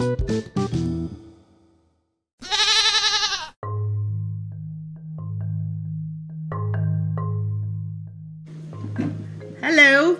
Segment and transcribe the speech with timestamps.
[0.00, 0.08] Halo,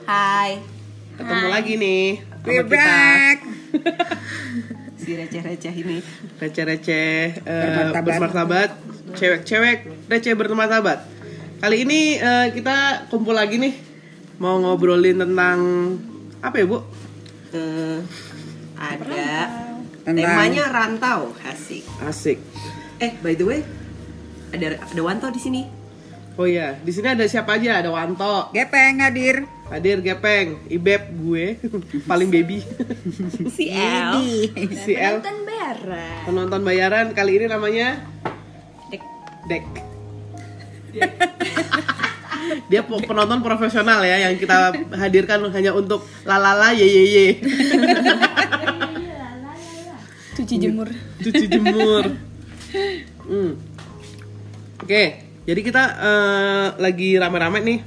[0.04, 0.60] Hai,
[1.16, 2.76] ketemu lagi nih We're kita.
[2.76, 3.38] back.
[5.00, 6.04] si receh-receh ini.
[6.36, 8.76] Receh-receh eh, Bermartabat.
[9.16, 11.08] cewek-cewek receh bermartabat.
[11.64, 13.72] Kali ini eh, kita kumpul lagi nih
[14.36, 15.56] mau ngobrolin tentang
[16.44, 16.84] apa ya, Bu?
[17.56, 18.04] Eh,
[18.76, 19.59] ada
[20.12, 21.84] Tentang- temanya rantau, asik.
[22.00, 22.38] Asik.
[22.96, 23.60] Eh, by the way,
[24.50, 25.62] ada ada Wanto di sini.
[26.34, 27.78] Oh iya, di sini ada siapa aja?
[27.78, 29.44] Ada Wanto, Gepeng hadir.
[29.68, 31.46] hadir Gepeng, Ibeb gue,
[32.10, 32.58] paling baby.
[33.54, 34.18] Si El.
[34.82, 36.18] si El, Penonton bayaran.
[36.24, 38.02] penonton bayaran kali ini namanya
[38.88, 39.02] Dek.
[39.46, 39.64] Dek.
[42.66, 47.26] Dia pe- penonton profesional ya yang kita hadirkan hanya untuk lalala ye ye ye.
[50.40, 50.88] Cuci jemur.
[51.20, 52.04] Cuci jemur.
[53.30, 53.58] Hmm.
[54.82, 57.78] Oke, jadi kita eh, lagi rame-rame nih.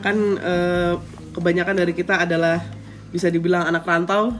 [0.00, 0.96] Kan eh,
[1.36, 2.60] kebanyakan dari kita adalah
[3.12, 4.32] bisa dibilang anak rantau.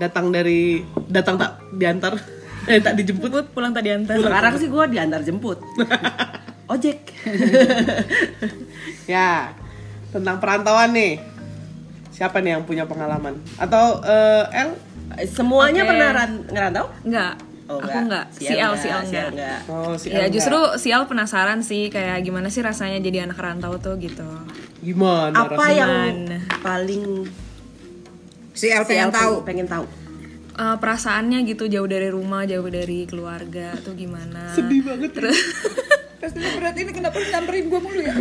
[0.00, 2.16] Datang dari datang tak diantar,
[2.72, 3.28] eh tak dijemput.
[3.28, 4.20] Jemput pulang tadi antar.
[4.20, 5.60] Sekarang sih gue diantar jemput.
[6.72, 7.12] Ojek.
[9.04, 9.52] Ya,
[10.12, 11.20] tentang perantauan nih.
[12.12, 13.36] Siapa nih yang punya pengalaman?
[13.60, 14.87] Atau eh, El?
[15.26, 15.88] Semuanya Oke.
[15.88, 16.86] pernah ran ngerantau?
[17.02, 17.34] Enggak.
[17.66, 18.26] Oh, aku enggak.
[18.30, 19.28] Si L, si L enggak.
[19.30, 19.60] enggak.
[19.66, 23.76] Oh, si Ya justru si L penasaran sih kayak gimana sih rasanya jadi anak rantau
[23.76, 24.24] tuh gitu.
[24.78, 25.34] gimana?
[25.34, 25.74] Apa rasanya?
[25.74, 26.14] yang
[26.58, 27.04] paling
[28.52, 29.42] Si si pengen tahu.
[29.42, 29.84] pengen tahu?
[30.54, 34.50] Eh, perasaannya gitu jauh dari rumah, jauh dari keluarga tuh gimana?
[34.50, 35.14] Sedih banget.
[35.14, 35.38] Terus
[36.18, 38.14] Pastinya berat ini kenapa nyamperin gue mulu ya?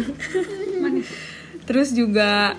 [1.66, 2.54] terus juga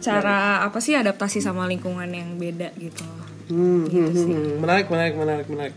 [0.00, 3.04] cara apa sih adaptasi sama lingkungan yang beda gitu.
[3.52, 4.52] Hmm, hmm, hmm, hmm.
[4.62, 5.74] menarik, menarik, menarik, menarik.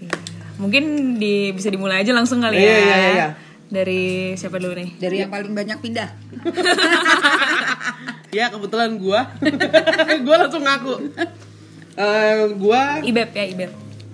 [0.00, 0.16] Iya.
[0.58, 0.84] Mungkin
[1.20, 2.78] di bisa dimulai aja langsung kali Iya, ya.
[2.78, 3.28] iya, iya, iya.
[3.68, 4.90] Dari siapa dulu nih?
[4.96, 6.08] Dari yang paling banyak pindah.
[8.28, 9.24] Ya kebetulan gua,
[10.28, 11.16] gua langsung ngaku.
[11.96, 13.70] Eh, gua, Ibeb ya, Ibeb.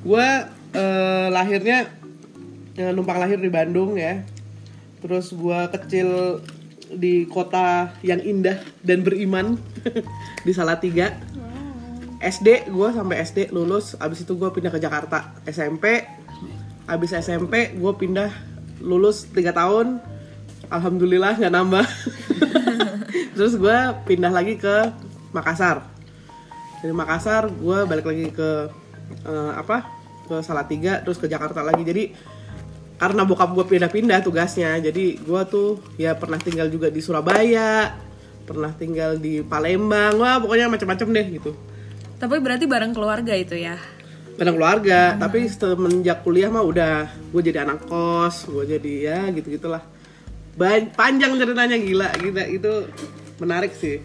[0.07, 1.91] gua eh, lahirnya
[2.79, 4.23] eh, numpang lahir di Bandung ya.
[5.03, 6.39] Terus gua kecil
[6.91, 9.57] di kota yang indah dan beriman
[10.47, 11.17] di Salatiga.
[12.25, 16.09] SD gua sampai SD lulus, abis itu gua pindah ke Jakarta SMP.
[16.89, 18.33] Abis SMP gua pindah
[18.81, 20.01] lulus 3 tahun.
[20.73, 21.87] Alhamdulillah nggak nambah.
[23.37, 24.89] Terus gua pindah lagi ke
[25.37, 25.85] Makassar.
[26.81, 28.73] Dari Makassar gua balik lagi ke
[29.29, 29.85] eh, apa
[30.25, 31.85] ke Salatiga terus ke Jakarta lagi.
[31.85, 32.17] Jadi
[32.95, 34.79] karena bokap gue pindah-pindah tugasnya.
[34.79, 37.95] Jadi gue tuh ya pernah tinggal juga di Surabaya
[38.45, 41.51] pernah tinggal di Palembang wah pokoknya macam-macam deh gitu.
[42.21, 43.77] Tapi berarti bareng keluarga itu ya.
[44.35, 49.47] kadang keluarga tapi semenjak kuliah mah udah gue jadi anak kos gue jadi ya gitu
[49.47, 49.79] gitulah
[50.99, 52.73] panjang ceritanya gila gila itu
[53.39, 54.03] menarik sih.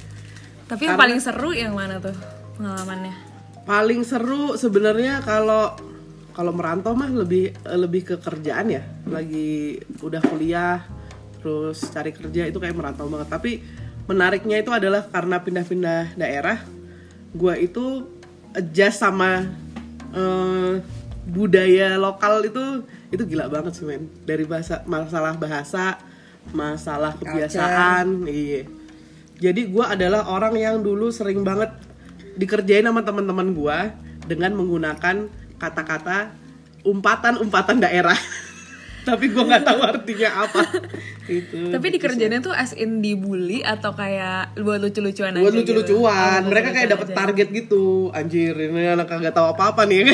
[0.70, 2.14] Tapi yang Karena- paling seru yang mana tuh
[2.62, 3.16] pengalamannya?
[3.66, 5.74] paling seru sebenarnya kalau
[6.40, 8.88] kalau merantau mah lebih lebih ke kerjaan ya.
[9.04, 10.88] Lagi udah kuliah
[11.44, 13.28] terus cari kerja itu kayak merantau banget.
[13.28, 13.60] Tapi
[14.08, 16.64] menariknya itu adalah karena pindah-pindah daerah
[17.36, 18.08] gua itu
[18.56, 19.52] adjust sama
[20.16, 20.80] eh,
[21.28, 24.08] budaya lokal itu itu gila banget sih men.
[24.24, 26.00] Dari bahasa masalah bahasa
[26.56, 28.64] masalah kebiasaan iya.
[29.44, 31.76] Jadi gua adalah orang yang dulu sering banget
[32.40, 33.92] dikerjain sama teman-teman gua
[34.24, 35.28] dengan menggunakan
[35.60, 36.34] kata-kata
[36.88, 38.16] umpatan-umpatan daerah.
[39.08, 40.62] Tapi gua nggak tahu artinya apa.
[41.30, 41.70] Itu.
[41.70, 45.62] Tapi di kerjanya tuh as in dibully atau kayak buat lucu-lucuan aja buat gitu?
[45.78, 46.42] lucu-lucuan.
[46.46, 47.14] Oh, Mereka kayak aja.
[47.14, 48.10] target gitu.
[48.12, 50.10] Anjir, ini anak kagak tahu apa-apa nih.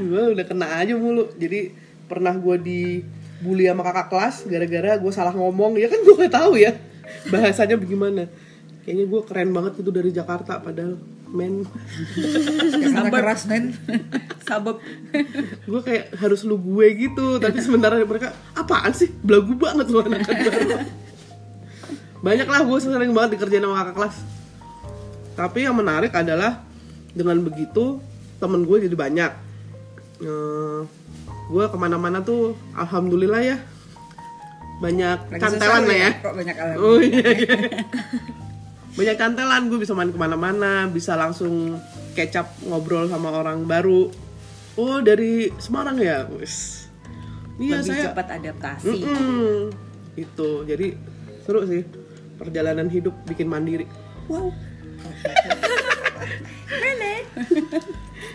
[0.00, 1.32] gue udah kena aja mulu.
[1.40, 1.72] Jadi
[2.04, 5.80] pernah gue dibully sama kakak kelas gara-gara gue salah ngomong.
[5.80, 6.76] Ya kan gue nggak tahu ya
[7.32, 8.28] bahasanya bagaimana.
[8.84, 11.00] Kayaknya gue keren banget itu dari Jakarta padahal
[11.34, 11.66] men.
[12.78, 13.74] Karena keras men.
[14.46, 14.78] Sabab.
[15.66, 19.10] Gue kayak harus lu gue gitu tapi sementara mereka apaan sih?
[19.20, 20.78] Belagu banget lu anak baru.
[22.24, 24.16] Banyak lah gue sering banget dikerjain sama kakak kelas.
[25.34, 26.62] Tapi yang menarik adalah
[27.10, 27.98] dengan begitu
[28.38, 29.32] temen gue jadi banyak.
[30.22, 30.80] Eh,
[31.50, 33.58] gue ke mana-mana tuh alhamdulillah ya.
[34.74, 36.10] Banyak Lagi cantelan lah ya.
[36.18, 36.56] Kok banyak.
[36.78, 37.56] Oh iya, iya.
[38.94, 41.82] Banyak cantelan, gue bisa main ke mana-mana, bisa langsung
[42.14, 44.06] kecap ngobrol sama orang baru.
[44.74, 46.86] Oh dari Semarang ya, wis.
[47.56, 48.04] Iya lebih saya.
[48.10, 48.90] cepat adaptasi.
[49.02, 49.70] Mm-mm.
[50.14, 50.94] Itu, jadi
[51.42, 51.82] seru sih.
[52.34, 53.86] Perjalanan hidup bikin mandiri.
[54.26, 54.50] Wow.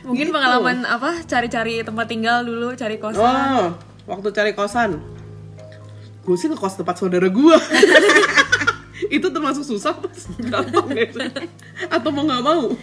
[0.04, 0.34] Mungkin Gitu.
[0.34, 1.22] pengalaman apa?
[1.24, 3.22] Cari-cari tempat tinggal dulu, cari kosan.
[3.22, 3.66] Oh,
[4.08, 4.98] waktu cari kosan.
[6.24, 7.56] Gue sih ngekos tempat saudara gue.
[9.10, 9.98] itu termasuk susah
[10.48, 11.10] gampang ya?
[11.88, 12.70] Atau mau nggak mau?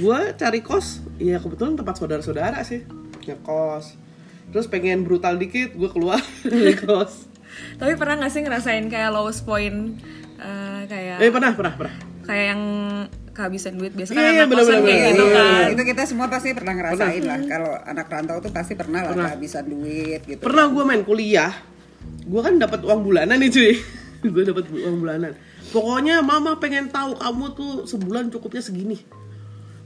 [0.00, 2.84] gue cari kos, ya kebetulan tempat saudara-saudara sih
[3.22, 3.94] ngekos.
[4.48, 7.28] Terus pengen brutal dikit, gue keluar dari kos.
[7.74, 9.96] Tapi pernah gak sih ngerasain kayak lowest point
[10.36, 11.94] eh, kayak Eh pernah, pernah, pernah.
[12.22, 12.62] kayak yang
[13.32, 15.08] kehabisan duit biasa kan Iya, iya, anak kosan bener-bener, kayak bener.
[15.08, 15.66] gitu Iya, kan.
[15.68, 19.64] itu kita semua pasti pernah ngerasain lah kalau anak rantau tuh pasti pernah lah kehabisan
[19.64, 21.52] duit gitu Pernah gue main kuliah,
[22.22, 23.72] gue kan dapat uang bulanan nih cuy.
[24.34, 25.32] gue dapat uang bulanan.
[25.70, 28.98] Pokoknya mama pengen tahu kamu tuh sebulan cukupnya segini.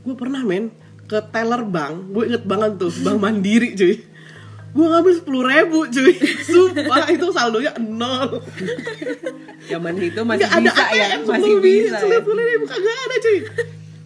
[0.03, 0.73] Gue pernah men
[1.07, 3.95] ke teller bank, gue inget banget tuh bank mandiri cuy.
[4.73, 6.17] Gue ngambil sepuluh ribu cuy,
[6.49, 8.41] sumpah itu saldonya nol.
[9.69, 11.97] Zaman itu masih Nggak ada bisa ya, ATM masih bisa.
[12.01, 12.19] ya.
[12.19, 13.39] sepuluh ribu kagak ada cuy.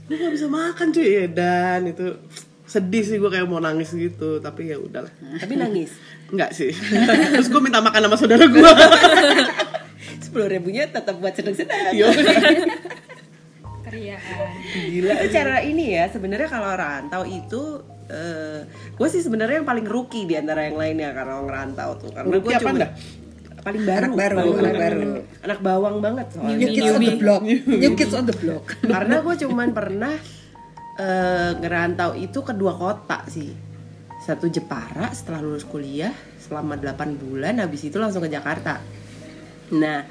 [0.06, 2.06] Gue gak bisa makan cuy, ya, dan itu
[2.66, 5.10] sedih sih gue kayak mau nangis gitu, tapi ya udahlah.
[5.38, 5.94] Tapi nangis.
[6.30, 6.70] Enggak sih.
[7.34, 8.70] Terus gue minta makan sama saudara gue.
[10.36, 11.96] Sepuluh ribunya tetap buat seneng-seneng.
[11.96, 12.12] Yo.
[13.88, 14.52] Keriaan.
[14.68, 15.12] Gila.
[15.16, 17.80] Itu cara ini ya sebenarnya kalau rantau itu
[18.12, 22.12] eh gue sih sebenarnya yang paling rookie di antara yang lainnya karena orang rantau tuh
[22.12, 22.88] karena gue cuma anda?
[23.64, 24.50] paling baru Anak baru, Baru.
[24.60, 25.00] anak baru.
[25.42, 29.16] anak bawang banget soalnya new kids on the block new kids on the block karena
[29.26, 30.14] gue cuman pernah
[31.02, 33.50] eh, ngerantau itu ke dua kota sih
[34.22, 38.78] satu Jepara setelah lulus kuliah selama 8 bulan habis itu langsung ke Jakarta
[39.74, 40.06] nah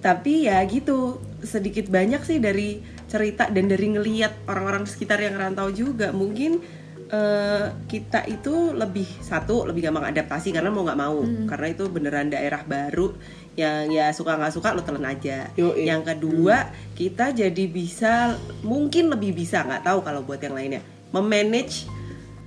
[0.00, 2.80] tapi ya gitu sedikit banyak sih dari
[3.10, 6.14] cerita dan dari ngeliat orang-orang sekitar yang rantau juga.
[6.14, 6.62] Mungkin
[7.10, 11.20] eh, kita itu lebih satu lebih gampang adaptasi karena mau nggak mau.
[11.50, 13.12] Karena itu beneran daerah baru
[13.58, 15.50] yang ya suka nggak suka lo telan aja.
[15.58, 15.84] Yoi.
[15.84, 20.80] yang kedua kita jadi bisa mungkin lebih bisa nggak tahu kalau buat yang lainnya
[21.10, 21.90] memanage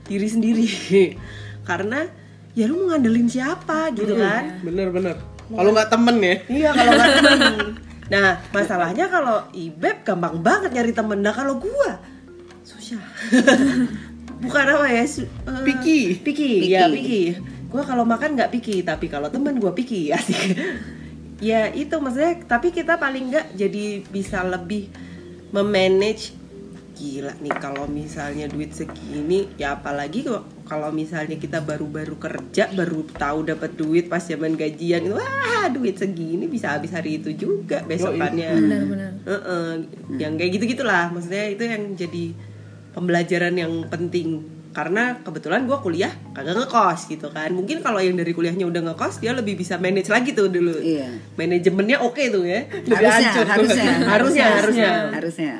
[0.07, 0.67] diri sendiri.
[1.69, 2.07] Karena
[2.55, 4.63] ya lu mau ngandelin siapa gitu kan?
[4.63, 5.32] Bener-bener.
[5.49, 6.35] Kalau nggak temen ya.
[6.47, 7.43] Iya kalau nggak temen.
[8.03, 11.19] Nah masalahnya kalau ibeb gampang banget nyari temen.
[11.19, 11.99] Nah kalau gua
[12.63, 13.01] susah.
[14.43, 15.03] Bukan apa ya?
[15.07, 16.19] su- eh, Picky.
[16.19, 16.67] Picky.
[16.67, 17.39] Ya picky.
[17.71, 20.55] Gua kalau makan nggak picky, tapi kalau temen gua picky asik.
[21.39, 22.43] ya itu maksudnya.
[22.43, 24.91] Tapi kita paling nggak jadi bisa lebih
[25.51, 26.33] memanage
[26.93, 33.05] gila nih kalau misalnya duit segini ya apalagi kok kalau misalnya kita baru-baru kerja baru
[33.13, 37.85] tahu dapat duit pas zaman gajian itu wah duit segini bisa habis hari itu juga
[37.85, 38.57] besokannya.
[38.57, 39.11] Benar-benar.
[39.21, 39.69] Heeh,
[40.17, 42.33] yang kayak gitu gitulah maksudnya itu yang jadi
[42.97, 44.49] pembelajaran yang penting.
[44.73, 47.53] Karena kebetulan gue kuliah kagak ngekos gitu kan.
[47.53, 50.73] Mungkin kalau yang dari kuliahnya udah ngekos dia lebih bisa manage lagi tuh dulu.
[50.81, 51.21] Iya.
[51.37, 52.65] manajemennya oke tuh ya.
[52.65, 53.45] Harusnya hancur.
[53.45, 53.93] harusnya.
[54.09, 54.91] Harusnya harusnya.
[55.13, 55.53] Harusnya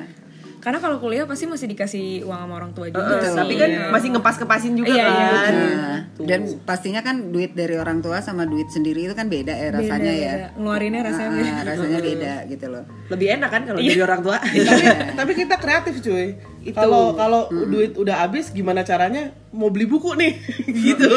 [0.64, 3.36] Karena kalau kuliah pasti masih dikasih uang sama orang tua juga Heeh, sih.
[3.36, 3.92] tapi kan Iya.
[3.92, 6.24] masih ngepas kepasin juga Iya, iya, kan Nah, Tuh.
[6.24, 10.08] dan pastinya kan duit dari orang tua sama duit sendiri itu kan beda ya rasanya
[10.08, 10.48] ya Beda-beda.
[10.56, 11.60] Ngeluarinnya rasanya Ah, beda.
[11.66, 13.90] rasanya beda gitu loh lebih enak kan kalau Iya.
[13.90, 14.36] dari orang tua
[14.70, 16.26] tapi, tapi kita kreatif cuy.
[16.64, 16.72] Itu.
[16.72, 20.32] Kalau kalau duit udah habis gimana caranya mau beli buku nih
[20.86, 21.12] gitu.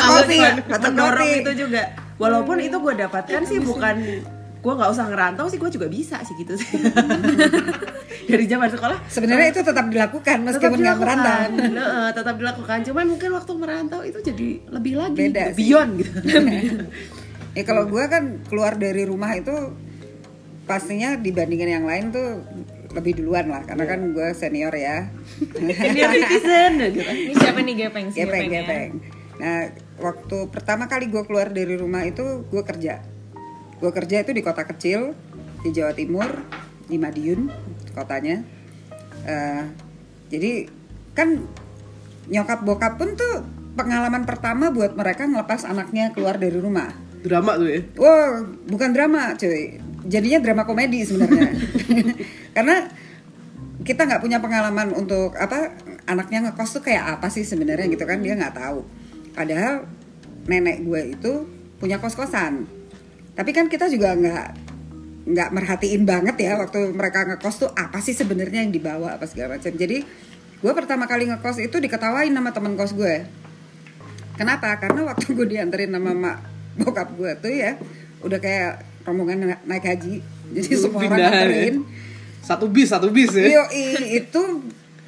[0.00, 1.82] kopi mendorong kopi itu juga
[2.16, 4.24] walaupun itu gue dapatkan sih bukan
[4.64, 6.80] gue nggak usah ngerantau sih gue juga bisa sih gitu sih.
[8.32, 8.96] Dari zaman sekolah.
[9.12, 11.36] Sebenarnya itu tetap dilakukan meskipun nggak merantau.
[12.16, 12.78] Tetap dilakukan.
[12.88, 15.58] Cuman mungkin waktu merantau itu jadi lebih lagi Beda gitu, sih.
[15.60, 16.12] beyond gitu.
[17.54, 19.54] Ya kalau gue kan keluar dari rumah itu
[20.66, 22.42] pastinya dibandingkan yang lain tuh
[22.90, 25.06] lebih duluan lah karena kan gue senior ya.
[25.78, 27.06] Senior citizen gitu.
[27.06, 28.10] Ini siapa nih gepeng?
[28.10, 28.66] Si gepeng ya?
[28.66, 28.90] gepeng.
[29.38, 29.70] Nah
[30.02, 33.06] waktu pertama kali gue keluar dari rumah itu gue kerja
[33.84, 35.12] gue kerja itu di kota kecil
[35.60, 36.32] di Jawa Timur
[36.88, 37.52] di Madiun
[37.92, 38.54] kotanya
[39.24, 39.62] Eh,
[40.28, 40.68] jadi
[41.16, 41.40] kan
[42.28, 46.92] nyokap bokap pun tuh pengalaman pertama buat mereka ngelepas anaknya keluar dari rumah
[47.24, 47.80] Drama tuh ya.
[47.96, 49.80] Wow, bukan drama, cuy.
[50.04, 51.56] Jadinya drama komedi sebenarnya.
[52.56, 52.84] Karena
[53.80, 55.72] kita nggak punya pengalaman untuk apa
[56.04, 58.84] anaknya ngekos tuh kayak apa sih sebenarnya gitu kan dia nggak tahu.
[59.32, 59.88] Padahal
[60.44, 61.48] nenek gue itu
[61.80, 62.68] punya kos kosan.
[63.34, 64.46] Tapi kan kita juga nggak
[65.24, 69.56] nggak merhatiin banget ya waktu mereka ngekos tuh apa sih sebenarnya yang dibawa apa segala
[69.58, 69.72] macam.
[69.72, 70.04] Jadi
[70.60, 73.26] gue pertama kali ngekos itu diketawain sama teman kos gue.
[74.34, 74.74] Kenapa?
[74.78, 76.36] Karena waktu gue dianterin sama mak
[76.74, 77.78] bokap gue tuh ya
[78.20, 80.22] udah kayak rombongan na- naik haji.
[80.54, 81.46] Jadi semua orang ya.
[82.44, 83.46] Satu bis, satu bis ya.
[83.48, 83.64] Yo
[84.12, 84.42] itu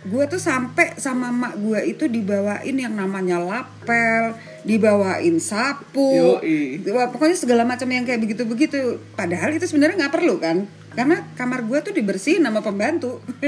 [0.06, 6.80] gue tuh sampai sama mak gue itu dibawain yang namanya lapel, dibawain sapu, Yoi.
[6.86, 8.98] Pokoknya segala macam yang kayak begitu-begitu.
[9.12, 10.66] Padahal itu sebenarnya nggak perlu kan.
[10.96, 13.20] karena kamar gue tuh dibersihin sama pembantu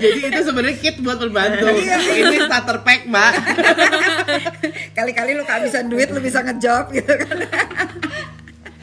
[0.00, 1.68] Jadi itu sebenarnya kit buat pembantu.
[1.68, 2.00] Iya.
[2.00, 3.32] Ini starter pack, Mbak.
[4.96, 7.38] kali-kali lu kehabisan duit lu bisa ngejob gitu kan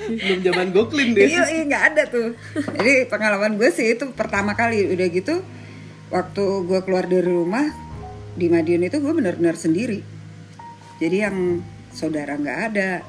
[0.01, 1.29] Belum zaman goklin deh.
[1.29, 2.35] iya iya nggak ada tuh
[2.75, 5.39] jadi pengalaman gue sih itu pertama kali udah gitu
[6.11, 7.71] waktu gue keluar dari rumah
[8.35, 10.03] di Madiun itu gue benar-benar sendiri.
[10.99, 11.37] Jadi yang
[11.95, 13.01] saudara nggak ada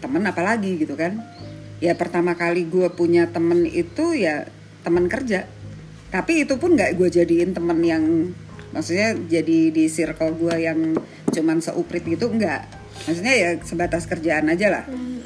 [0.00, 1.22] temen apalagi gitu kan?
[1.78, 4.48] Ya pertama kali gue punya temen itu ya
[4.82, 5.46] temen kerja.
[6.08, 8.32] Tapi itu pun nggak gue jadiin temen yang
[8.72, 10.96] maksudnya jadi di circle gue yang
[11.32, 12.68] cuman seuprit gitu enggak
[13.08, 14.84] maksudnya ya sebatas kerjaan aja lah.
[14.84, 15.17] Cuman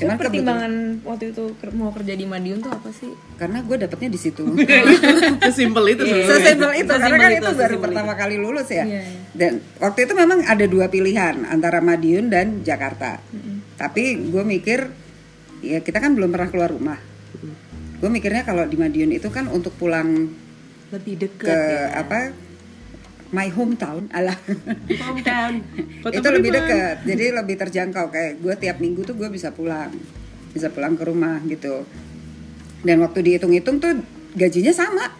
[0.00, 0.72] cuman pertimbangan
[1.04, 1.44] waktu itu
[1.76, 3.12] mau kerja di Madiun tuh apa sih?
[3.36, 4.44] karena gue dapetnya di situ
[5.50, 6.36] Sesimpel itu sebenarnya.
[6.36, 8.84] Sesimpel itu karena kan itu, itu, baru pertama kali lulus ya.
[8.84, 9.20] Iya, iya.
[9.32, 13.20] Dan waktu itu memang ada dua pilihan antara Madiun dan Jakarta.
[13.80, 14.92] Tapi gue mikir
[15.64, 16.98] ya kita kan belum pernah keluar rumah.
[18.00, 20.28] Gue mikirnya kalau di Madiun itu kan untuk pulang
[20.90, 22.02] lebih dekat ke ya.
[22.02, 22.34] apa
[23.30, 24.34] my hometown alah
[24.90, 25.62] hometown.
[26.02, 28.10] Kota itu lebih dekat jadi lebih terjangkau.
[28.10, 29.90] Kayak gue tiap minggu tuh gue bisa pulang
[30.50, 31.86] bisa pulang ke rumah gitu.
[32.82, 34.02] Dan waktu dihitung-hitung tuh
[34.34, 35.14] gajinya sama.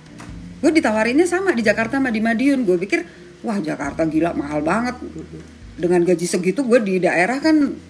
[0.61, 2.67] Gue ditawarinnya sama di Jakarta sama di Madiun.
[2.67, 3.07] Gue pikir
[3.47, 4.99] wah Jakarta gila mahal banget.
[5.81, 7.89] Dengan gaji segitu gue di daerah kan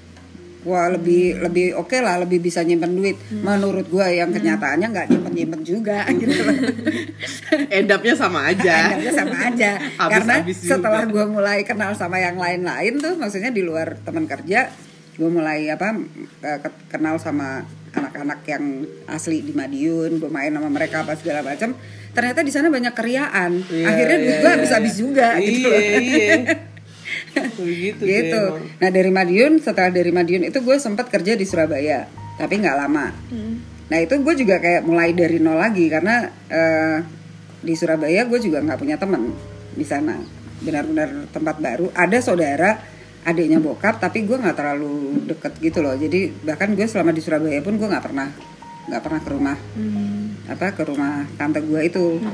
[0.62, 3.16] wah lebih lebih oke lah lebih bisa nyimpen duit.
[3.30, 6.56] Menurut gue yang kenyataannya nggak nyimpen nyimpen juga gitu loh.
[7.78, 8.74] Endapnya sama aja.
[8.90, 9.70] Anggapnya sama aja.
[10.00, 10.70] Habis- karena habis juga.
[10.70, 14.68] setelah gue mulai kenal sama yang lain-lain tuh maksudnya di luar teman kerja
[15.10, 16.00] gue mulai apa
[16.40, 18.64] eh, ke- kenal sama anak-anak yang
[19.04, 21.74] asli di Madiun gue main sama mereka apa segala macam
[22.10, 23.60] ternyata di sana banyak keriaan.
[23.62, 25.82] Iya, akhirnya iya, gue habis-habis juga gitu Iya, loh.
[26.00, 26.36] iya.
[27.60, 28.42] Begitu deh gitu.
[28.56, 28.64] Emang.
[28.80, 32.06] nah dari Madiun setelah dari Madiun itu gue sempat kerja di Surabaya
[32.40, 33.12] tapi nggak lama.
[33.90, 36.98] Nah itu gue juga kayak mulai dari nol lagi karena eh,
[37.60, 39.34] di Surabaya gue juga nggak punya teman
[39.76, 40.16] di sana.
[40.64, 41.92] Benar-benar tempat baru.
[41.92, 42.80] Ada saudara
[43.20, 45.92] adiknya bokap tapi gue nggak terlalu deket gitu loh.
[45.92, 48.28] Jadi bahkan gue selama di Surabaya pun gue nggak pernah
[48.88, 49.56] nggak pernah ke rumah.
[50.48, 52.24] Apa ke rumah tante gue itu.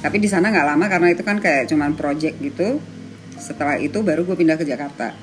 [0.00, 2.80] Tapi di sana nggak lama karena itu kan kayak cuman project gitu
[3.40, 5.16] setelah itu baru gue pindah ke Jakarta.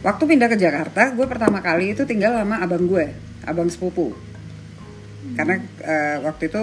[0.00, 4.12] Waktu pindah ke Jakarta gue pertama kali itu tinggal sama abang gue abang sepupu.
[5.36, 6.62] Karena eh, waktu itu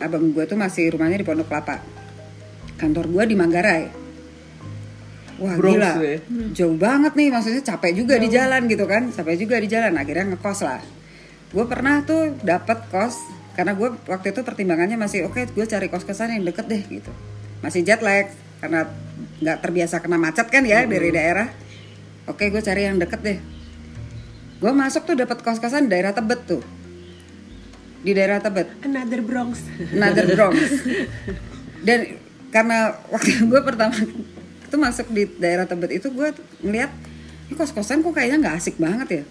[0.00, 1.80] abang gue tuh masih rumahnya di Pondok Kelapa.
[2.80, 3.84] Kantor gue di Manggarai.
[5.42, 5.92] Wah Bronx gila.
[5.98, 6.18] ya.
[6.54, 9.08] jauh banget nih maksudnya capek juga di jalan gitu kan.
[9.10, 10.82] Capek juga di jalan akhirnya ngekos lah.
[11.52, 13.20] Gue pernah tuh dapat kos
[13.52, 17.12] karena gue waktu itu pertimbangannya masih oke gue cari kos kosan yang deket deh gitu.
[17.60, 18.28] Masih jet lag
[18.62, 18.88] karena
[19.42, 21.50] nggak terbiasa kena macet kan ya dari daerah
[22.30, 23.38] oke gue cari yang deket deh
[24.62, 26.62] gue masuk tuh dapat kos kosan daerah Tebet tuh
[28.02, 30.58] di daerah Tebet another Bronx Another Bronx.
[31.86, 32.22] Dan
[32.54, 33.94] karena waktu gue pertama
[34.62, 36.28] itu masuk di daerah Tebet itu gue
[36.62, 36.90] ngeliat
[37.50, 39.24] ini kos kosan kok kayaknya nggak asik banget ya.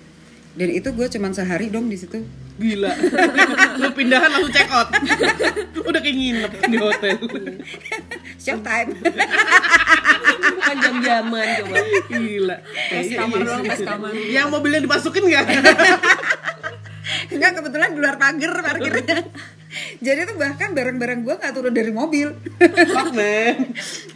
[0.51, 2.27] Dan itu gue cuman sehari dong di situ.
[2.59, 2.91] Gila.
[3.81, 4.91] Lu pindahan langsung check out.
[5.87, 7.17] Udah kayak nginep di hotel.
[8.41, 8.89] Showtime.
[10.51, 11.77] bukan jam-jaman coba
[12.09, 12.57] Gila.
[12.65, 14.11] Pas kamar doang, pas kamar.
[14.17, 15.45] Yang mobilnya dimasukin nggak?
[17.33, 19.19] Enggak kebetulan di luar pagar parkirnya.
[20.01, 22.33] Jadi tuh bahkan barang-barang gue nggak turun dari mobil.
[22.91, 23.55] Fuck man.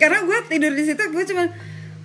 [0.01, 1.47] Karena gue tidur di situ gue cuman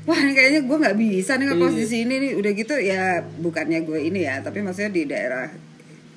[0.04, 3.84] wah ini kayaknya gue nggak bisa nih ngekos di sini nih udah gitu ya bukannya
[3.84, 5.52] gue ini ya tapi maksudnya di daerah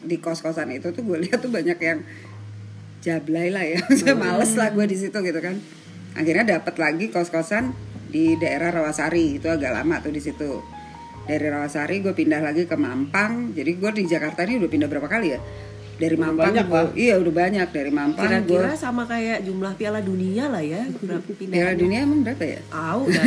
[0.03, 2.00] di kos-kosan itu tuh gue lihat tuh banyak yang
[3.03, 5.60] jablay lah ya Maksudnya males lah gue di situ gitu kan
[6.13, 7.74] akhirnya dapat lagi kos-kosan
[8.13, 9.41] di daerah Rawasari.
[9.41, 10.62] Itu agak lama tuh di situ.
[11.25, 13.58] Dari Rawasari gue pindah lagi ke Mampang.
[13.58, 15.39] Jadi gue di Jakarta ini udah pindah berapa kali ya?
[15.93, 17.67] Dari Mampang banyak, gua- iya udah banyak.
[17.70, 22.20] Dari Mampang kira-kira sama kayak jumlah piala dunia lah ya berapa pindah Piala dunia emang
[22.25, 22.60] berapa ya?
[22.70, 23.25] Tahu dah.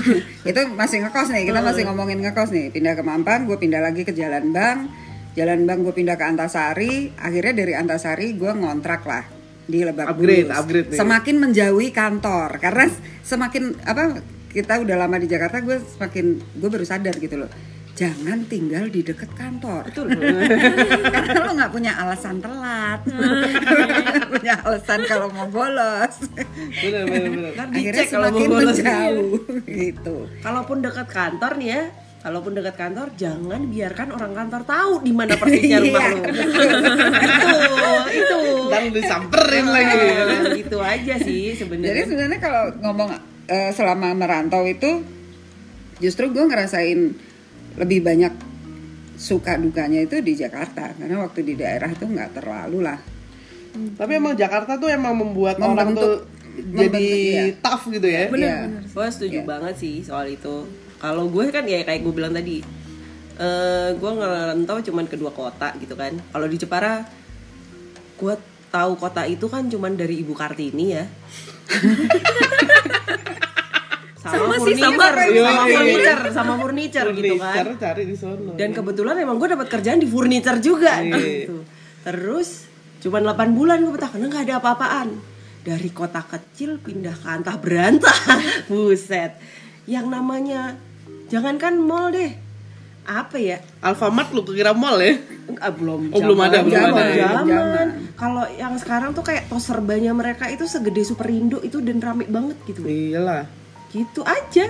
[0.50, 2.66] itu masih ngekos nih kita masih ngomongin ngekos nih.
[2.74, 4.88] Pindah ke Mampang gue pindah lagi ke Jalan Bang.
[5.36, 7.14] Jalan Bang gue pindah ke Antasari.
[7.14, 9.37] Akhirnya dari Antasari gue ngontrak lah
[9.68, 10.98] di Lebak Upgrade, Bulus upgrade nih.
[10.98, 12.84] semakin menjauhi kantor karena
[13.20, 16.24] semakin apa kita udah lama di Jakarta gue semakin
[16.56, 17.52] gue baru sadar gitu loh
[17.92, 20.08] jangan tinggal di deket kantor Betul.
[21.14, 23.02] karena lo nggak punya alasan telat
[24.32, 26.16] punya alasan kalau mau bolos
[26.78, 27.50] Bener bener bener.
[27.52, 28.76] Ntar akhirnya dicek kalau mau semakin bolos.
[28.78, 29.30] menjauh
[29.66, 31.82] gitu Kalaupun dekat kantor nih ya,
[32.18, 36.10] kalaupun dekat kantor jangan biarkan orang kantor tahu di mana persisnya rumah Iya.
[36.10, 36.22] lu.
[38.10, 38.38] itu, itu.
[38.68, 39.96] Dan disamperin lagi.
[39.96, 42.04] Nah, gitu aja sih Jadi sebenarnya.
[42.04, 43.10] sebenarnya kalau ngomong
[43.46, 45.02] eh, selama merantau itu
[45.98, 46.98] justru gue ngerasain
[47.76, 48.34] lebih banyak
[49.14, 52.98] suka dukanya itu di Jakarta karena waktu di daerah itu nggak terlalu lah
[53.68, 57.42] Tapi emang Jakarta tuh emang membuat orang Membentuk- tuh jadi iya.
[57.56, 58.26] tough gitu ya.
[58.28, 58.82] Iya.
[58.84, 59.46] gue setuju Iya.
[59.46, 60.66] banget sih soal itu
[60.98, 62.62] kalau gue kan ya kayak gue bilang tadi
[63.36, 67.06] eh gue ngerantau cuman ke dua kota gitu kan kalau di Jepara
[68.14, 68.34] gue
[68.68, 71.04] tahu kota itu kan cuman dari ibu kartini ya
[74.18, 75.08] Sama sih, furniture, sama.
[75.08, 75.72] sama Iya, iya.
[75.72, 78.50] furniture sama furniture gitu kan Furniture cari di sono.
[78.52, 81.16] dan kebetulan emang gue dapat kerjaan di furniture juga Iya.
[81.16, 81.56] gitu
[82.02, 82.66] terus
[82.98, 85.08] cuman 8 bulan gue betah karena nggak ada apa-apaan
[85.62, 88.18] dari kota kecil pindah ke antah berantah
[88.68, 89.38] buset
[89.86, 90.76] yang namanya
[91.28, 92.32] jangankan mall deh
[93.04, 95.16] apa ya Alfamart lu kira mall ya?
[95.58, 97.28] Ah, belum Oh, belum ada, belum ada, ya.
[97.32, 97.48] zaman.
[97.48, 97.88] Zaman.
[98.20, 102.56] kalau yang sekarang tuh kayak tos serbanya mereka itu segede Superindo itu dan rame banget
[102.66, 103.48] gitu Iyalah.
[103.88, 104.68] gitu aja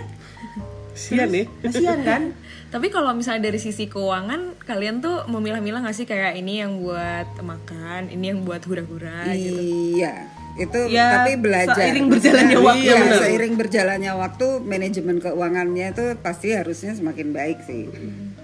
[0.94, 1.44] Sian ya.
[1.62, 2.22] kasihan kan
[2.68, 7.40] Tapi kalau misalnya dari sisi keuangan, kalian tuh memilah-milah nggak sih kayak ini yang buat
[7.40, 9.56] makan, ini yang buat hura-hura gitu?
[9.96, 11.72] Iya, itu Ya, tapi belajar.
[11.72, 13.18] seiring berjalannya Maksudnya, waktu, Iya, benar.
[13.22, 17.86] seiring berjalannya waktu, manajemen keuangannya itu pasti harusnya semakin baik sih.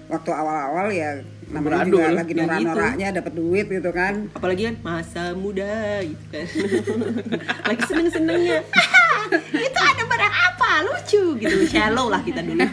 [0.07, 1.11] Waktu awal-awal ya
[1.45, 4.15] namanya Beradul, juga lagi ya norak-noraknya dapat duit gitu kan.
[4.33, 6.47] apalagi kan masa muda gitu kan.
[7.69, 8.59] Lagi seneng senengnya
[9.69, 10.71] itu ada barang apa?
[10.85, 11.57] Lucu gitu.
[11.67, 12.59] Shallow lah kita dulu.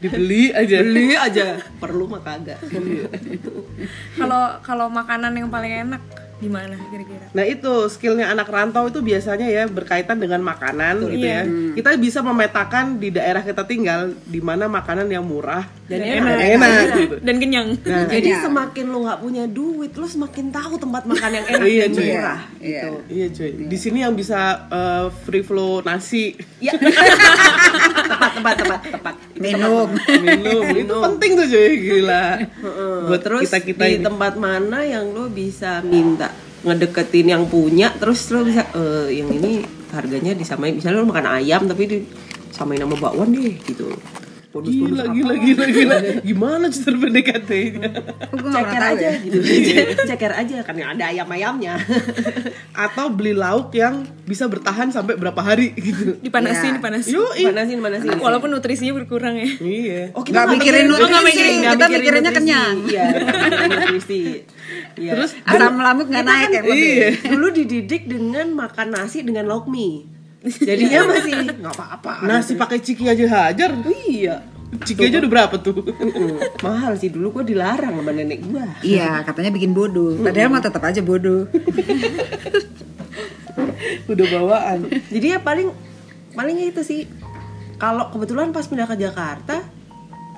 [0.00, 0.76] Dibeli aja.
[0.80, 1.46] beli aja.
[1.78, 2.58] Perlu mah kagak.
[4.16, 6.02] Kalau kalau makanan yang paling enak
[6.40, 7.28] di mana kira-kira?
[7.30, 11.36] Nah itu skillnya anak rantau itu biasanya ya berkaitan dengan makanan gitu Iya.
[11.36, 11.42] ya.
[11.76, 16.36] Kita bisa memetakan di daerah kita tinggal di mana makanan yang murah Dan dan enak.
[16.56, 17.16] enak, gitu.
[17.20, 17.68] Dan kenyang.
[17.76, 18.42] Nah, jadi Iya.
[18.42, 22.08] semakin lu nggak punya duit lu semakin tahu tempat makan yang enak Iya, dan cuy.
[22.08, 22.80] murah Iya.
[22.80, 23.50] gitu iya cuy.
[23.68, 29.88] Di sini yang bisa eh, free flow nasi, ya tepat tepat tepat tepat Minum.
[30.24, 32.26] minum, itu penting tuh cuy, gila.
[33.08, 34.04] Buat terus kita kita di ini.
[34.04, 36.28] tempat mana yang lo bisa minta?
[36.60, 41.64] Ngedeketin yang punya terus lo bisa eh yang ini harganya disamain misalnya lo makan ayam
[41.64, 43.88] tapi disamain sama bakwan deh gitu
[44.50, 45.14] bonus-bonus Gila, apa.
[45.14, 45.96] gila, gila, gila.
[46.20, 47.88] Gimana cara PDKT-nya?
[48.50, 49.22] Ceker tahu aja ya.
[49.22, 49.38] gitu
[50.10, 51.74] ceker aja kan ada ayam-ayamnya
[52.84, 56.18] Atau beli lauk yang bisa bertahan sampai berapa hari gitu.
[56.18, 56.76] Dipanasin, Iya.
[56.76, 57.12] dipanasin.
[57.12, 59.48] Yuk, manasin manasin Walaupun nutrisinya berkurang ya.
[59.54, 60.02] Iya.
[60.12, 62.38] Oh, Nggak mikirin mikirin nutrisi, nutrisi, nggak kita mikirin mikirinnya nutrisi.
[62.40, 62.76] kenyang.
[62.84, 64.20] Iya, mikirin nutrisi.
[64.96, 65.12] Iya.
[65.14, 66.80] Terus Asam lambung nggak Kita naik kan ya lebih.
[66.80, 67.08] Iya.
[67.30, 70.06] dulu dididik dengan makan nasi dengan lauk mie.
[70.40, 72.24] Jadinya masih nggak apa-apa.
[72.24, 73.76] nasi pakai ciki aja hajar.
[74.08, 74.40] Iya.
[74.80, 75.84] Ciki aja udah berapa tuh?
[76.64, 78.64] Mahal sih dulu gua dilarang sama nenek gua.
[78.80, 80.16] Iya, katanya bikin bodoh.
[80.22, 81.44] Padahal mah tetap aja bodoh.
[84.12, 84.88] udah bawaan.
[85.12, 85.68] Jadi ya paling
[86.32, 87.04] paling itu sih.
[87.76, 89.60] Kalau kebetulan pas pindah ke Jakarta,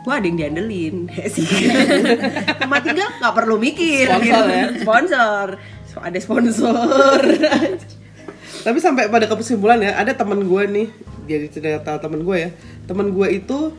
[0.03, 1.47] gua ada yang diandelin sih.
[2.59, 4.11] Tempat tinggal nggak perlu mikir.
[4.11, 4.67] Sponsor ya?
[4.83, 5.47] Sponsor.
[5.87, 7.21] So, ada sponsor.
[8.63, 10.89] Tapi sampai pada kesimpulan ya, ada temen gue nih,
[11.27, 12.51] jadi cerita temen gue ya,
[12.87, 13.75] temen gue itu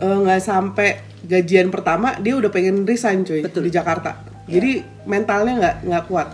[0.00, 0.88] eh, nggak sampai
[1.22, 4.24] gajian pertama dia udah pengen resign cuy di Jakarta.
[4.48, 6.28] Jadi mentalnya nggak nggak kuat.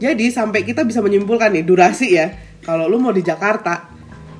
[0.00, 2.32] Jadi sampai kita bisa menyimpulkan nih durasi ya,
[2.64, 3.92] kalau lu mau di Jakarta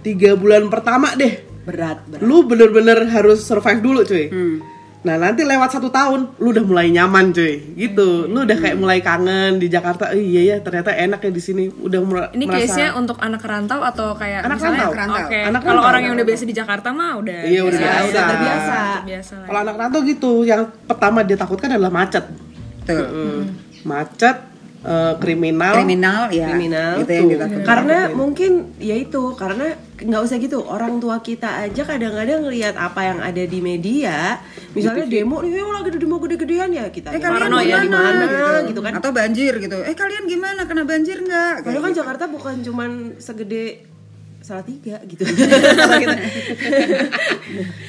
[0.02, 2.20] tiga bulan pertama deh, berat, berat.
[2.24, 4.26] lu bener-bener harus survive dulu cuy.
[5.04, 8.24] Nah nanti lewat satu tahun, lu udah mulai nyaman cuy, gitu.
[8.24, 10.08] Lu udah kayak mulai kangen di Jakarta.
[10.08, 11.68] Oh, iya ya, ternyata enak ya di sini.
[11.68, 12.56] Udah mer- Ini merasa.
[12.64, 15.28] case-nya untuk anak rantau atau kayak Anak misalnya rantau.
[15.28, 15.40] Oke.
[15.44, 15.90] Anak Kalau rantau.
[15.92, 17.92] orang yang udah biasa di Jakarta mah udah Iya, udah biasa.
[17.92, 18.08] biasa.
[18.08, 18.76] Udah terbiasa.
[18.80, 19.46] Udah biasa lah.
[19.52, 22.24] Kalau anak rantau gitu, yang pertama dia takutkan adalah macet.
[22.88, 23.44] Tuh.
[23.84, 24.36] Macet,
[24.80, 25.72] eh, kriminal.
[25.76, 26.48] Kriminal ya.
[26.48, 26.92] Kriminal.
[27.04, 32.44] Itu yang karena mungkin ya itu karena nggak usah gitu orang tua kita aja kadang-kadang
[32.44, 34.42] ngelihat apa yang ada di media
[34.74, 37.76] misalnya demo nih "Eh, lagi ada demo gede-gedean ya kita Eh ya, kalian parno ya
[37.76, 38.68] di gimana mana gitu.
[38.68, 39.76] gitu kan Atau banjir gitu.
[39.80, 40.60] Eh kalian gimana?
[40.64, 41.54] Kena banjir nggak?
[41.62, 42.00] padahal kan gitu.
[42.02, 43.86] Jakarta bukan cuman segede
[44.40, 45.96] salah tiga gitu Kalau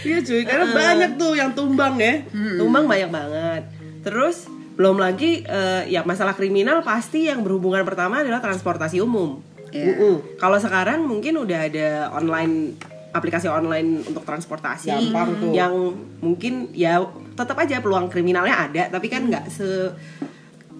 [0.05, 2.23] Iya cuy, karena banyak tuh yang tumbang ya.
[2.31, 3.63] tumbang banyak banget
[3.99, 4.45] terus
[4.75, 9.91] belum lagi eh, ya masalah kriminal pasti yang berhubungan pertama adalah transportasi umum Iya.
[9.91, 10.39] Mm-mm.
[10.39, 12.79] Kalau sekarang mungkin udah ada online
[13.15, 15.51] aplikasi online untuk transportasi Gampang tuh.
[15.55, 15.71] yang
[16.19, 16.99] mungkin ya
[17.39, 19.95] tetap aja peluang kriminalnya ada tapi kan nggak se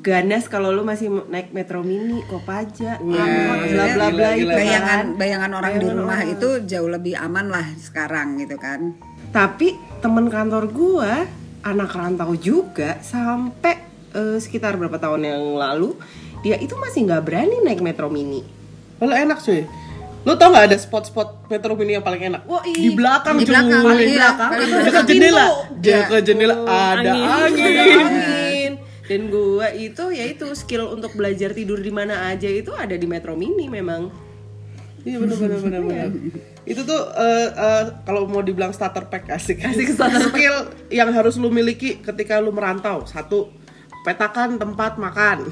[0.06, 4.86] ganas kalau lu masih naik metro mini kopaja angkot iya, bla bla bla itu bayangan
[4.86, 5.18] kan.
[5.18, 6.34] bayangan orang di Bayangan rumah orang.
[6.38, 8.94] itu jauh lebih aman lah sekarang gitu kan.
[9.34, 9.74] tapi
[10.06, 11.26] temen kantor gua
[11.66, 13.82] anak rantau juga sampai
[14.14, 15.98] eh, sekitar berapa tahun yang lalu
[16.46, 18.46] dia itu masih nggak berani naik metro mini
[18.96, 19.66] Kalau enak cuy.
[20.26, 22.42] Lu tau gak ada spot-spot Metro Mini yang paling enak?
[22.50, 25.46] Wah, di belakang Di belakang, paling iya, belakang Dekat jendela.
[25.46, 25.86] pintu.
[25.86, 27.14] Dekat jendela ada Angin.
[27.22, 27.62] angin.
[27.62, 28.72] ada angin
[29.06, 33.06] dan gua itu ya itu skill untuk belajar tidur di mana aja itu ada di
[33.06, 34.10] Metro Mini memang
[35.06, 36.10] Iya benar benar benar benar.
[36.66, 39.62] Itu tuh eh, eh, kalau mau dibilang starter pack asik.
[39.62, 40.34] Asik, starter pack.
[40.34, 40.58] Skill
[40.90, 43.06] yang harus lu miliki ketika lu merantau.
[43.06, 43.54] Satu,
[44.02, 45.46] petakan tempat makan.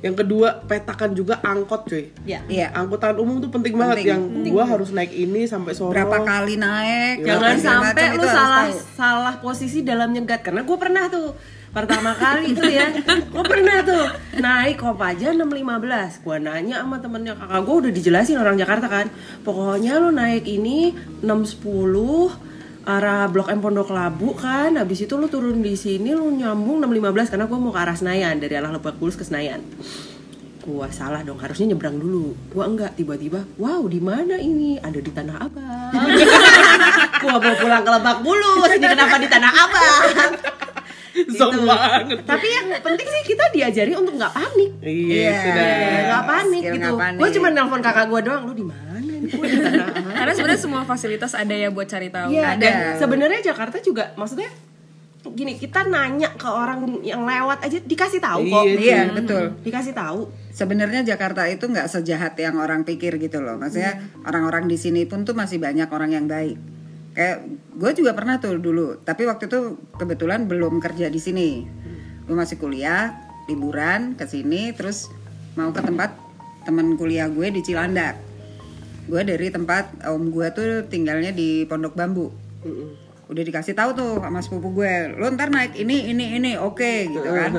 [0.00, 2.08] Yang kedua, petakan juga angkot, cuy.
[2.24, 2.72] ya Iya.
[2.72, 4.12] Angkutan umum tuh penting banget Penting.
[4.12, 5.92] yang gua harus naik ini sampai Solo.
[5.92, 7.20] Berapa kali naik?
[7.20, 8.80] jangan apa segala sampai lu itu salah tahu.
[8.96, 11.36] salah posisi dalam nyegat karena gue pernah tuh
[11.70, 12.90] pertama kali tuh ya
[13.32, 14.04] gue pernah tuh
[14.36, 19.06] naik Kopaja 615 gue nanya sama temennya kakak gue udah dijelasin orang Jakarta kan
[19.46, 20.90] pokoknya lu naik ini
[21.22, 22.49] 610
[22.82, 24.74] arah Blok M Pondok Labu kan.
[24.74, 28.36] Habis itu lu turun di sini lu nyambung 615 karena gue mau ke arah Senayan
[28.36, 29.60] dari arah Lebak Bulus ke Senayan.
[30.60, 32.36] Gua salah dong harusnya nyebrang dulu.
[32.52, 34.76] Gua enggak tiba-tiba wow di mana ini?
[34.76, 35.92] Ada di tanah abang.
[37.24, 40.30] Gua mau pulang ke lebak bulus ini kenapa di tanah abang?
[41.32, 41.66] Zong Gitu.
[41.66, 42.22] banget.
[42.22, 44.70] tapi yang penting sih kita diajari untuk nggak panik.
[44.78, 45.32] Iya, Iya.
[45.42, 45.64] sudah.
[45.66, 46.92] Ya, nggak panik Skill gitu.
[47.18, 48.89] gua cuma nelpon kakak gua doang lu di mana
[49.28, 52.32] abang Karena sebenarnya semua fasilitas ada ya buat cari tahu.
[52.32, 52.60] Iya, Ada.
[52.60, 54.48] dan sebenarnya Jakarta juga maksudnya
[55.20, 59.44] gini kita nanya ke orang yang lewat aja dikasih tahu kok Iya, Iya, betul.
[59.60, 63.54] dikasih tahu Sebenarnya Jakarta itu nggak sejahat yang orang pikir gitu loh.
[63.56, 66.58] Maksudnya orang-orang di sini pun tuh masih banyak orang yang baik.
[67.14, 67.46] Kayak
[67.78, 71.64] gue juga pernah tuh dulu, tapi waktu itu kebetulan belum kerja di sini.
[72.26, 73.14] Gue masih kuliah,
[73.46, 75.06] liburan ke sini, terus
[75.54, 76.18] mau ke tempat
[76.66, 78.18] teman kuliah gue di Cilandak.
[79.10, 82.30] Gue dari tempat om gue tuh tinggalnya di Pondok Bambu.
[83.26, 87.26] Udah dikasih tahu tuh sama sepupu gue, lo ntar naik ini ini ini, oke gitu
[87.26, 87.50] kan.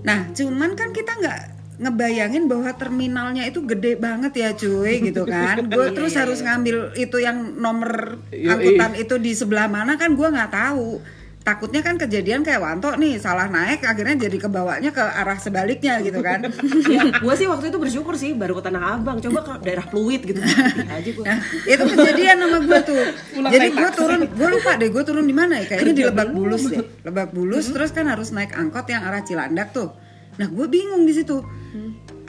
[0.00, 1.40] Nah, cuman kan kita nggak
[1.80, 5.64] ngebayangin bahwa terminalnya itu gede banget ya cuy gitu kan.
[5.72, 10.52] Gue terus harus ngambil itu yang nomor angkutan itu di sebelah mana kan gue nggak
[10.52, 11.00] tahu
[11.40, 16.20] takutnya kan kejadian kayak Wanto nih salah naik akhirnya jadi kebawanya ke arah sebaliknya gitu
[16.20, 16.44] kan
[16.94, 20.20] ya, gue sih waktu itu bersyukur sih baru ke Tanah Abang coba ke daerah Pluit
[20.20, 23.02] gitu aja gue Nah, itu kejadian sama gue tuh.
[23.30, 25.64] Pulang Jadi naik gue turun, gue lupa deh, gue turun di mana ya?
[25.70, 26.82] Kayaknya di Lebak Bulus deh.
[27.06, 29.94] Lebak Bulus, terus kan harus naik angkot yang arah Cilandak tuh.
[30.42, 31.38] Nah, gue bingung di situ.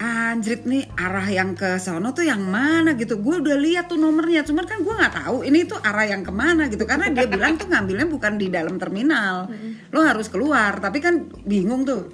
[0.01, 3.21] Anjrit nih arah yang ke sono tuh yang mana gitu.
[3.21, 6.33] Gue udah lihat tuh nomornya cuman kan gue nggak tahu ini tuh arah yang ke
[6.33, 6.89] mana gitu.
[6.89, 9.45] Karena dia bilang tuh ngambilnya bukan di dalam terminal.
[9.93, 10.81] Lo harus keluar.
[10.81, 12.09] Tapi kan bingung tuh.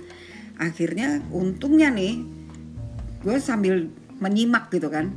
[0.60, 2.20] Akhirnya untungnya nih
[3.24, 5.14] gue sambil menyimak gitu kan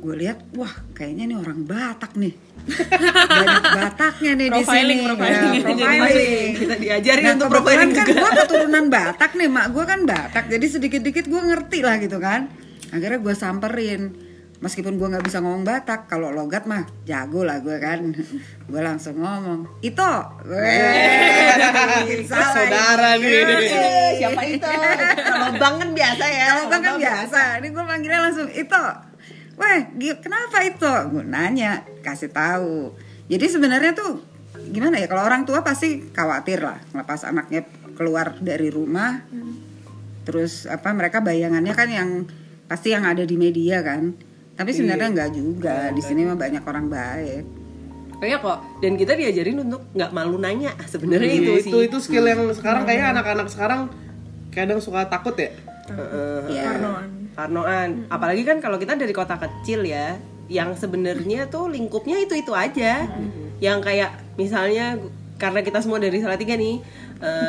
[0.00, 2.32] gue lihat wah kayaknya nih orang Batak nih.
[3.28, 4.96] Banyak Bataknya nih di sini.
[5.00, 5.00] Profiling.
[5.00, 6.50] Ya, profiling.
[6.56, 10.44] kita diajarin Nah, untuk profiling kan gue keturunan Batak nih mak gue kan Batak.
[10.48, 12.48] Jadi sedikit-dikit gue ngerti lah gitu kan.
[12.90, 14.02] Akhirnya gue samperin.
[14.60, 18.00] Meskipun gue nggak bisa ngomong Batak kalau logat mah jago lah gue kan.
[18.70, 20.08] Gue langsung ngomong itu
[22.24, 23.28] salah Saudara ini.
[23.28, 23.68] nih.
[23.68, 24.64] Eh, siapa itu
[25.28, 26.48] kalau bang kan biasa ya.
[26.56, 28.84] Kalau bang kan biasa, ini gue manggilnya langsung itu.
[29.96, 30.88] Gi- kenapa itu?
[31.10, 32.94] Gue nanya, kasih tahu.
[33.28, 34.20] Jadi sebenarnya tuh
[34.70, 35.06] gimana ya?
[35.06, 39.22] Kalau orang tua pasti khawatir lah, ngelepas anaknya keluar dari rumah.
[40.24, 40.92] Terus apa?
[40.92, 42.10] Mereka bayangannya kan yang
[42.66, 44.14] pasti yang ada di media kan.
[44.54, 45.88] Tapi sebenarnya enggak juga.
[45.90, 47.44] Di sini mah banyak orang baik.
[48.20, 51.96] Iya kok dan kita diajarin untuk nggak malu nanya sebenarnya itu Iya, sih itu itu
[52.04, 53.88] skill yang sekarang kayaknya anak-anak sekarang
[54.52, 55.48] kadang suka takut ya.
[56.46, 56.62] Iya.
[56.68, 57.06] Parnoan.
[57.30, 62.50] Parnoan apalagi kan kalau kita dari kota kecil ya yang sebenarnya tuh lingkupnya itu itu
[62.50, 63.06] aja
[63.58, 64.98] yang kayak misalnya
[65.36, 66.82] karena kita semua dari Salatiga nih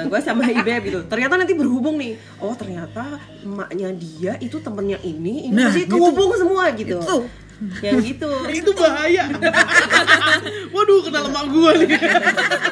[0.06, 5.48] gue sama Ibe gitu ternyata nanti berhubung nih oh ternyata emaknya dia itu temennya ini
[5.48, 5.98] ini Nah, pasti gitu.
[5.98, 7.18] kehubung semua gitu Itu.
[7.80, 8.26] yang gitu
[8.58, 9.30] itu bahaya.
[10.74, 11.94] Waduh, kenal emak gua nih.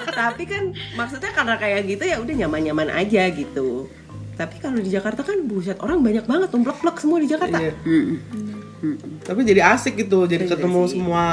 [0.10, 3.86] tapi kan maksudnya karena kayak gitu ya udah nyaman-nyaman aja gitu
[4.40, 7.76] tapi kalau di Jakarta kan buset orang banyak banget tumplek-plek semua di Jakarta Iya.
[7.84, 8.16] Mm.
[9.28, 10.96] Tapi jadi asik gitu, jadi Iya ketemu sih.
[10.96, 11.24] semua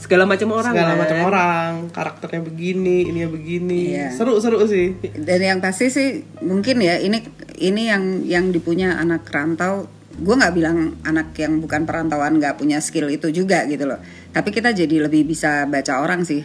[0.00, 1.00] segala macam orang segala kan.
[1.04, 3.80] macam orang, karakternya begini, ini begini.
[3.92, 4.16] Iya.
[4.16, 4.96] Seru-seru sih.
[5.12, 7.20] dan yang pasti sih mungkin ya ini
[7.60, 12.80] ini yang yang dipunya anak rantau gue nggak bilang anak yang bukan perantauan nggak punya
[12.80, 13.98] skill itu juga gitu loh
[14.30, 16.38] tapi kita jadi lebih bisa baca orang sih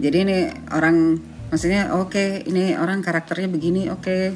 [0.00, 0.36] jadi ini
[0.72, 1.20] orang
[1.52, 4.32] maksudnya oke ini orang karakternya begini oke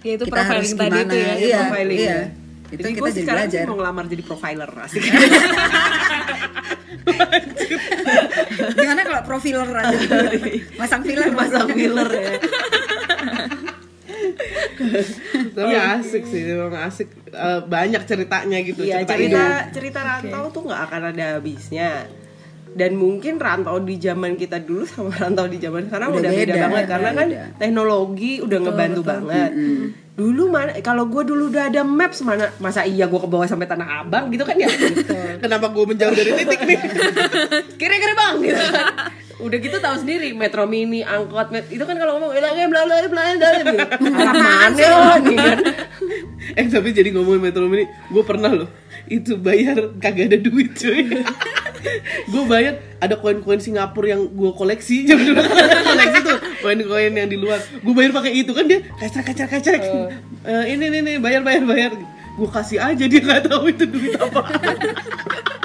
[0.00, 2.08] Ya, itu kita harus profiling tadi gimana tuh ya, iya, profiling iya.
[2.08, 2.22] ya.
[2.70, 5.02] itu Jadi kita jadi belajar mau ngelamar jadi profiler asik.
[8.80, 9.98] gimana kalau profiler aja
[10.78, 12.32] masang filler Masang filler ya.
[15.50, 17.08] Tapi asik sih, memang asik.
[17.28, 18.80] Eh, banyak ceritanya gitu.
[18.86, 22.08] Iya cerita cerita cerita rantau tuh nggak akan ada habisnya.
[22.70, 26.44] Dan mungkin rantau di zaman kita dulu sama rantau di zaman sekarang Udah udah, beda,
[26.54, 27.44] beda, banget karena kan beda.
[27.58, 29.50] teknologi udah ngebantu banget.
[30.10, 33.64] Dulu mana kalau gue dulu udah ada maps mana masa iya gue ke bawah sampai
[33.64, 34.68] tanah abang gitu kan ya.
[35.42, 36.78] Kenapa gue menjauh dari titik nih?
[37.80, 38.86] Kira-kira bang gitu kan.
[39.40, 42.96] Udah gitu tahu sendiri Metro Mini, angkot, met, itu kan kalau ngomong bilangnya bla bla
[43.08, 43.84] bla bla bla.
[43.96, 45.58] Arah mana nih kan.
[46.52, 48.68] eh tapi jadi ngomongin Metro Mini, gue pernah loh
[49.10, 51.10] itu bayar kagak ada duit cuy.
[52.30, 55.02] gue bayar ada koin-koin Singapura yang gue koleksi.
[55.10, 57.58] Jam koleksi tuh koin-koin yang di luar.
[57.82, 59.80] Gue bayar pakai itu kan dia kacak kacak kacak.
[60.46, 61.92] Eh, ini nih nih bayar bayar bayar.
[62.38, 64.40] Gue kasih aja dia nggak tahu itu duit apa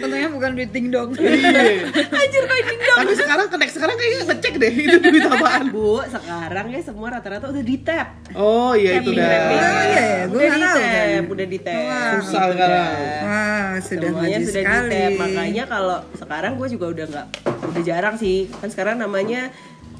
[0.00, 1.10] Untungnya bukan duit ding dong.
[1.14, 1.90] Iya.
[2.18, 2.96] Anjir kayak dingdong.
[2.98, 7.46] tapi sekarang connect sekarang kayaknya ngecek deh itu duit apaan Bu, sekarang ya semua rata-rata
[7.46, 8.08] udah di tap.
[8.34, 9.22] oh iya itu dah.
[9.22, 9.52] Oh,
[9.84, 11.82] iya ya, gua udah di tahu tap, udah di tap.
[12.18, 12.90] Susah Gitu sekarang.
[12.90, 13.22] kan.
[13.22, 14.88] Wah, sudah Semuanya sudah sekali.
[14.88, 15.12] di tap.
[15.20, 17.26] Makanya kalau sekarang gue juga udah nggak
[17.68, 18.38] udah jarang sih.
[18.50, 19.50] Kan sekarang namanya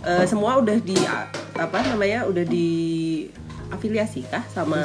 [0.00, 0.98] eh, semua udah di
[1.54, 2.68] apa namanya udah di
[3.68, 4.78] afiliasi kah sama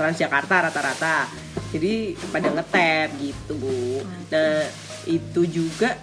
[0.00, 1.28] Transjakarta rata-rata.
[1.76, 4.00] Jadi pada ngetap gitu, Bu.
[4.32, 4.64] Nah,
[5.04, 6.00] itu juga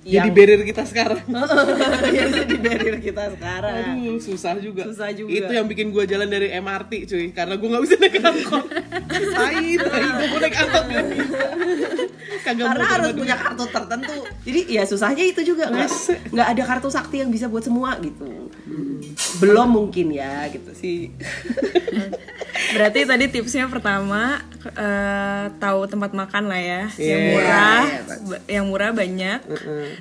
[0.00, 1.20] jadi yang barrier kita sekarang
[2.16, 4.00] yang jadi barrier kita sekarang.
[4.00, 4.88] Aduh, susah juga.
[4.88, 5.28] Susah juga.
[5.28, 7.28] Itu yang bikin gue jalan dari MRT, cuy.
[7.36, 8.64] Karena gue nggak bisa naik angkot.
[9.12, 11.40] Tai, tai, gue mau naik angkot bisa.
[12.40, 14.16] Kagak karena harus punya kartu tertentu
[14.48, 15.68] jadi ya susahnya itu juga
[16.32, 18.48] nggak ada kartu sakti yang bisa buat semua gitu
[19.44, 21.12] belum mungkin ya gitu sih
[22.70, 27.30] Berarti tadi tipsnya pertama eh, tahu tempat makan lah ya, yang Iya.
[27.30, 27.82] murah,
[28.22, 29.38] ba- yang murah banyak.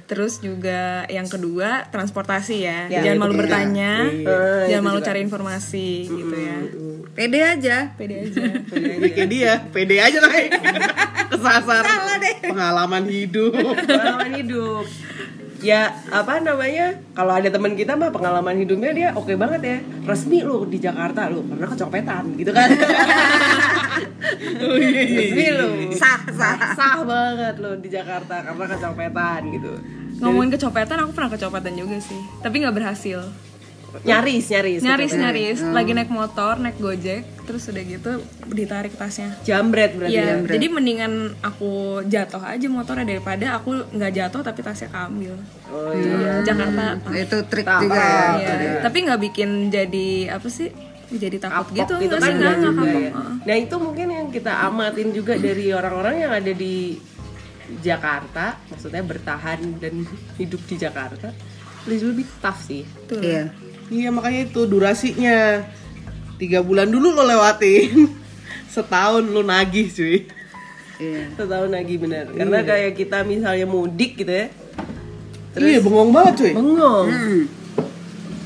[0.06, 5.08] Terus juga yang kedua transportasi ya, Ya, jangan malu bertanya, Eh, jangan malu juga.
[5.08, 6.58] cari informasi gitu ya.
[7.10, 7.78] Pede aja.
[7.96, 8.44] Pede aja.
[9.16, 10.32] Kayak dia, pede aja lah.
[11.30, 11.84] Kesasar.
[12.42, 13.54] Pengalaman hidup.
[13.80, 14.86] pengalaman hidup
[15.60, 20.40] ya apa namanya kalau ada teman kita mah pengalaman hidupnya dia oke banget ya resmi
[20.44, 22.70] lu di Jakarta lu karena kecopetan gitu kan
[24.60, 25.20] Oh iya iya.
[25.20, 25.54] resmi iya.
[25.60, 26.56] lu Sah, sah.
[26.76, 29.74] sah banget lu di Jakarta karena kecopetan gitu
[30.20, 33.24] Ngomongin kecopetan, aku pernah kecopetan juga sih, tapi nggak berhasil.
[34.02, 35.24] Nyaris nyaris Nyaris kecopetan.
[35.24, 38.12] nyaris, lagi naik motor, naik gojek, terus udah gitu
[38.48, 39.34] ditarik tasnya.
[39.42, 41.72] jambret berarti ya Iya, jadi mendingan aku
[42.06, 45.36] jatuh aja motornya daripada aku nggak jatuh tapi tasnya keambil.
[45.68, 46.98] oh iya Jakarta.
[47.10, 47.82] Itu trik Tahu.
[47.84, 48.28] juga ya.
[48.38, 50.70] Iya, tapi nggak bikin jadi apa sih?
[51.10, 53.02] Jadi takut kapok gitu, gitu nggak kan enggak nggak juga kapok.
[53.02, 53.12] ya.
[53.42, 56.76] Nah itu mungkin yang kita amatin juga dari orang-orang yang ada di
[57.80, 60.06] Jakarta, maksudnya bertahan dan
[60.42, 61.30] hidup di Jakarta,
[61.86, 62.82] lebih lebih tough sih.
[63.06, 63.22] Tuh.
[63.22, 63.50] Iya.
[63.90, 65.66] Iya makanya itu durasinya
[66.38, 68.14] tiga bulan dulu lo lewatin
[68.74, 70.18] setahun lo nagih cuy
[71.00, 71.32] Iya.
[71.32, 72.28] Setahun lagi bener.
[72.28, 74.52] Karena kayak kita misalnya mudik gitu ya,
[75.56, 77.42] iya bengong banget cuy bengong, Hmm.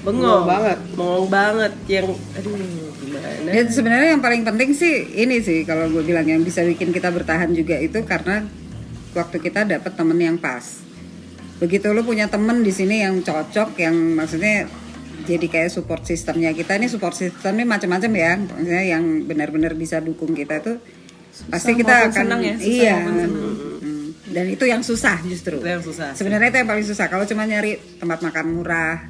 [0.06, 0.78] bengong Bengong banget.
[0.94, 1.74] bengong banget.
[1.90, 2.54] Yang aduh
[2.94, 3.50] gimana?
[3.50, 7.10] Ya, sebenarnya yang paling penting sih ini sih kalau gue bilang yang bisa bikin kita
[7.10, 8.46] bertahan juga itu karena
[9.12, 10.78] waktu kita dapat temen yang pas.
[11.58, 14.70] Begitu lu punya temen di sini yang cocok, yang maksudnya
[15.24, 20.36] jadi kayak support sistemnya kita ini support sistemnya macam-macam ya, maksudnya yang benar-benar bisa dukung
[20.36, 20.78] kita tuh
[21.50, 22.96] pasti kita akan senang ya, susah iya.
[23.02, 23.44] maupun senang.
[23.84, 24.08] Mm.
[24.34, 25.62] Dan itu yang susah justru.
[25.62, 26.18] Itu yang susah.
[26.18, 27.06] Sebenarnya itu yang paling susah.
[27.06, 29.06] Kalau cuma nyari tempat makan murah,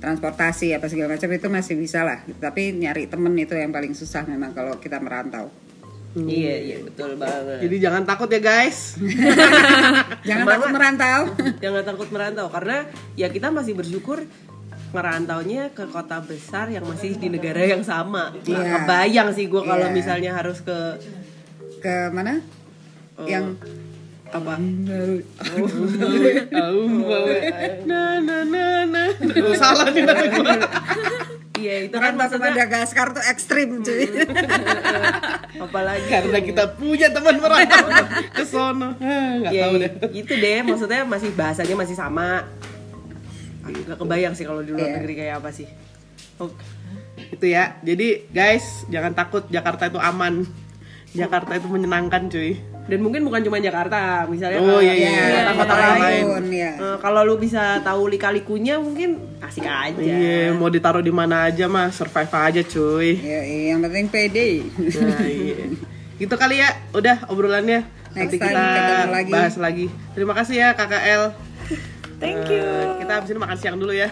[0.00, 2.24] transportasi apa segala macam itu masih bisa lah.
[2.24, 5.52] Tapi nyari temen itu yang paling susah memang kalau kita merantau.
[6.16, 7.60] Iya iya betul banget.
[7.60, 8.96] jadi jangan takut ya guys
[10.28, 10.48] Jangan Semangat.
[10.48, 11.20] takut merantau.
[11.60, 12.76] Jangan takut merantau karena
[13.20, 14.24] ya kita masih bersyukur
[14.96, 18.32] merantaunya ke kota besar yang masih di negara yang sama.
[18.32, 18.72] Nggak Iya.
[18.80, 19.92] kebayang sih gue kalau Iya.
[19.92, 20.96] misalnya harus ke
[21.76, 22.40] Ke mana?
[23.22, 23.60] Yang
[24.26, 24.56] apa?
[26.56, 27.36] Aum, bawe.
[27.90, 29.02] na na na na
[29.38, 30.56] oh, salah nih nada gua.
[31.56, 34.04] Iya itu kan bahasa maksudnya Madagaskar tuh ekstrim cuy.
[35.64, 37.86] apalagi karena kita punya teman merantau
[38.30, 42.44] ke sono Ah, nggak ya tahu deh itu deh maksudnya masih bahasanya masih sama.
[43.66, 44.94] Gak kebayang sih kalau di luar Iya.
[44.96, 45.66] negeri kayak apa sih.
[46.36, 46.62] Oke.
[47.16, 50.44] itu ya jadi guys jangan takut Jakarta itu aman
[51.10, 55.26] Jakarta itu menyenangkan cuy Dan mungkin bukan cuma Jakarta, misalnya Oh, iya, iya, iya.
[55.42, 55.98] kota-kota Kota lain.
[55.98, 56.22] lain.
[56.28, 56.70] Pun, ya.
[56.76, 59.98] Eh, kalau lu bisa tahu lika-likunya mungkin asik aja.
[59.98, 64.62] iya mau ditaruh di mana aja mah survive aja cuy Ya, iya, yang penting pede.
[64.78, 65.66] Nah, iya.
[66.14, 67.90] Gitu kali ya, udah obrolannya.
[68.12, 68.62] Next Nanti kita
[69.10, 69.30] lagi.
[69.30, 69.86] bahas lagi.
[70.14, 71.22] Terima kasih ya KKL.
[72.16, 72.64] Thank you.
[72.96, 74.08] kita habis ini makan siang dulu ya.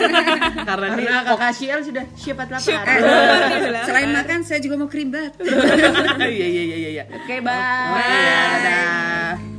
[0.68, 2.98] Karena ini kakak Shiel sudah siap Eh, lapar.
[3.88, 5.36] selain makan saya juga mau krimbat.
[6.24, 7.04] Iya iya iya iya iya.
[7.12, 8.00] Oke, bye.
[8.00, 9.53] Iya, dah.